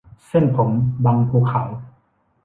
[0.27, 0.69] เส้นผม
[1.05, 1.63] บังภูเขา